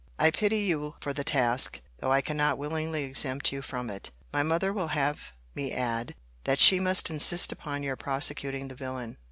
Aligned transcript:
I 0.17 0.31
pity 0.31 0.57
you 0.61 0.95
for 0.99 1.13
the 1.13 1.23
task; 1.23 1.79
though 1.99 2.11
I 2.11 2.21
cannot 2.21 2.57
willingly 2.57 3.03
exempt 3.03 3.51
you 3.53 3.61
from 3.61 3.87
it. 3.87 4.09
My 4.33 4.41
mother 4.41 4.73
will 4.73 4.87
have 4.87 5.25
me 5.53 5.71
add, 5.73 6.15
that 6.45 6.57
she 6.57 6.79
must 6.79 7.11
insist 7.11 7.51
upon 7.51 7.83
your 7.83 7.97
prosecuting 7.97 8.67
the 8.69 8.75
villain. 8.75 9.17